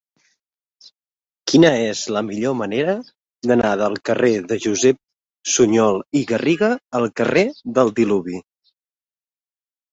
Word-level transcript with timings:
Quina 1.51 1.69
és 1.89 2.01
la 2.15 2.23
millor 2.29 2.55
manera 2.61 2.95
d'anar 3.51 3.75
del 3.83 3.99
carrer 4.11 4.33
de 4.53 4.59
Josep 4.65 5.01
Sunyol 5.57 6.03
i 6.23 6.25
Garriga 6.35 6.73
al 7.03 7.09
carrer 7.23 7.47
del 7.79 7.97
Diluvi? 8.03 8.45